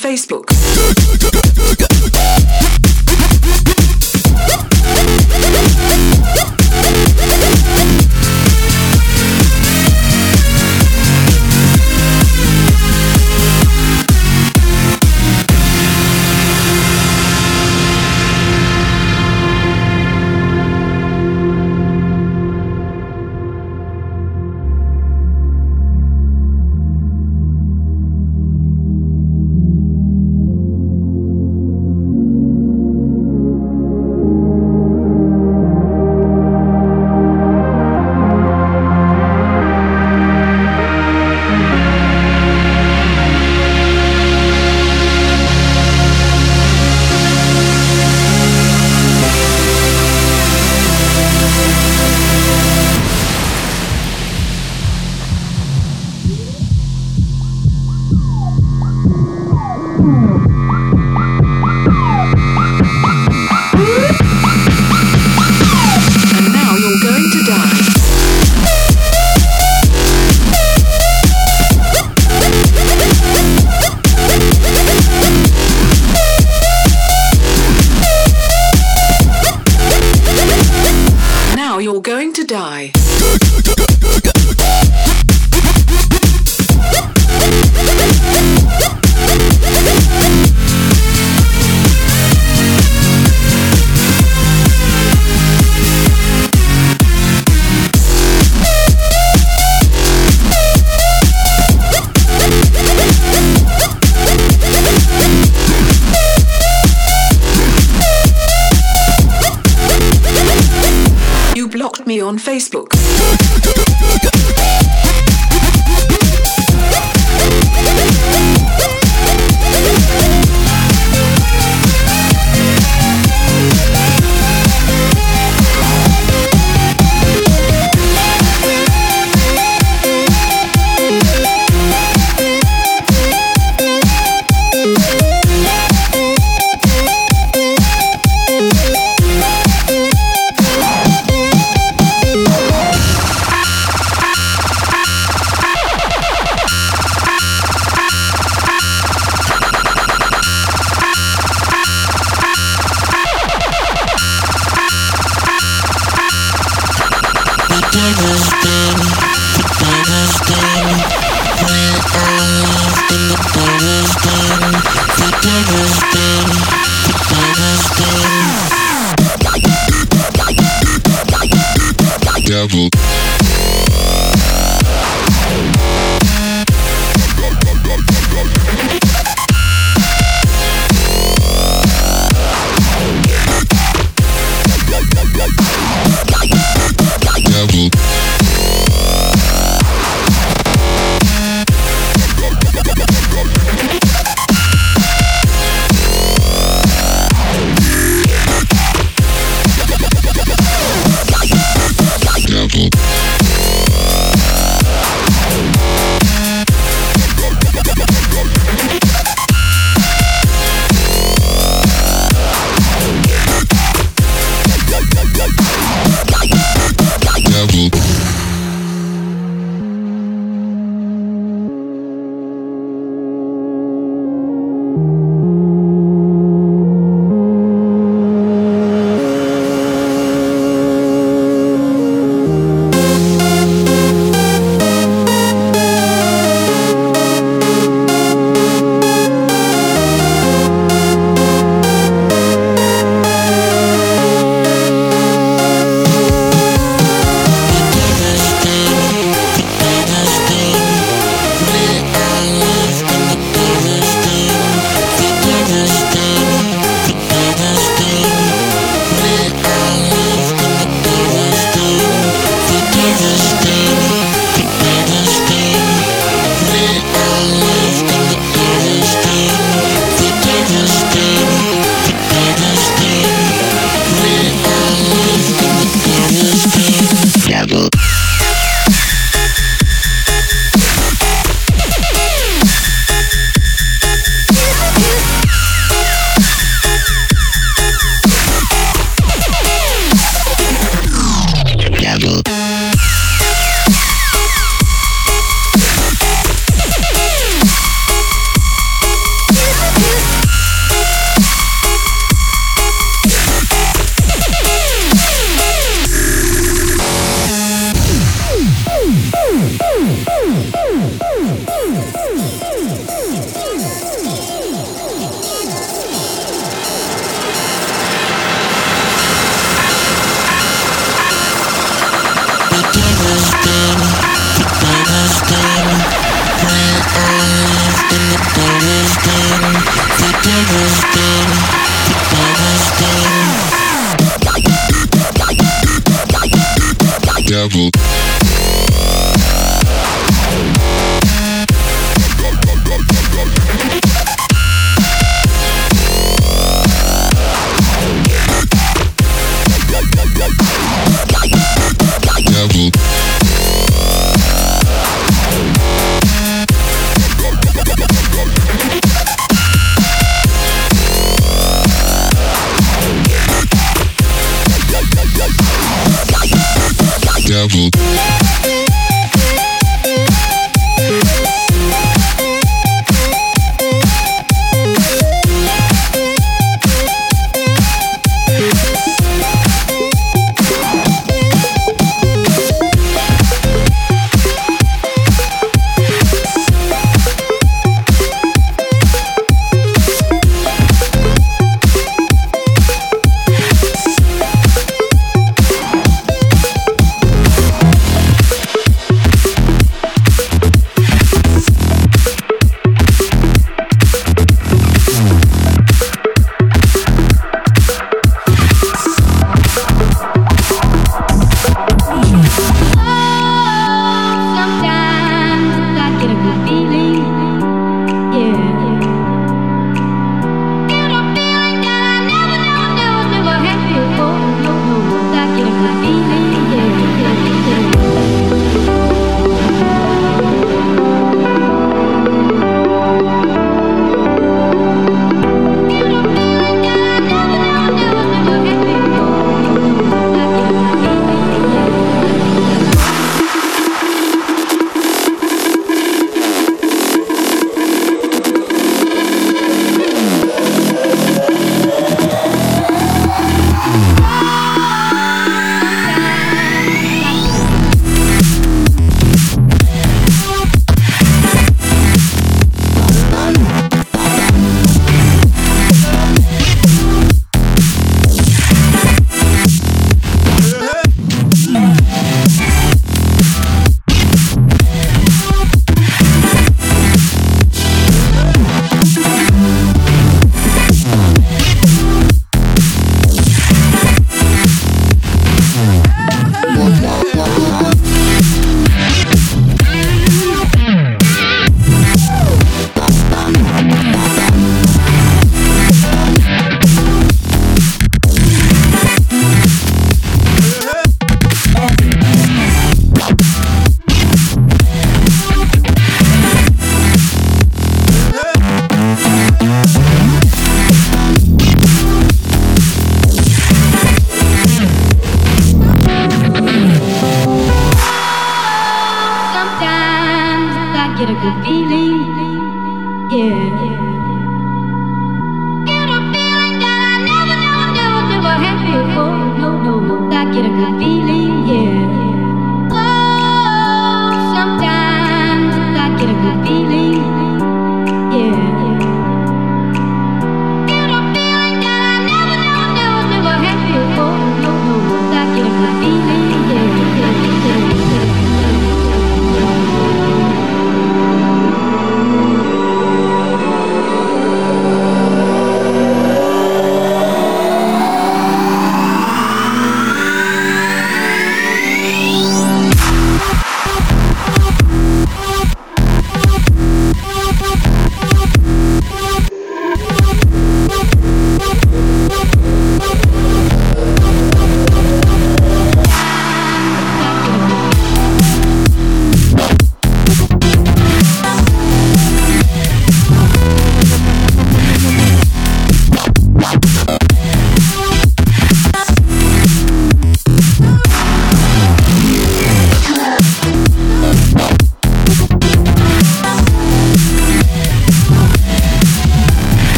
Facebook. 0.00 0.39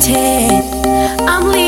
I'm 0.00 1.50
leaving. 1.50 1.67